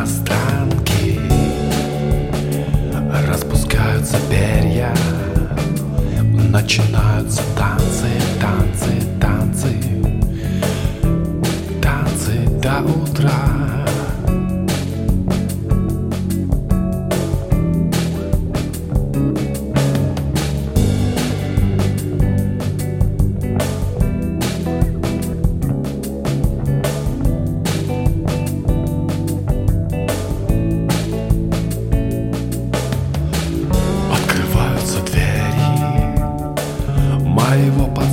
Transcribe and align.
останки. 0.00 1.20
Распускаются 3.28 4.16
перья 4.30 4.94
Начинаются 6.52 7.42
танцы, 7.56 8.10
танцы, 8.38 8.92
танцы. 9.18 9.74
Танцы 11.80 12.46
до 12.60 12.82
утра. 12.82 13.91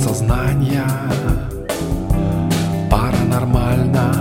Подсознания 0.00 0.86
Паранормально, 2.90 4.12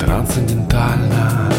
трансцендентально 0.00 1.52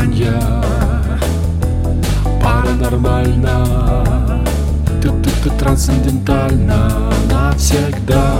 подсознания 0.00 0.40
Паранормально, 2.42 3.64
ты, 5.02 5.10
ты, 5.10 5.30
ты 5.42 5.50
трансцендентально 5.58 7.12
навсегда 7.30 8.36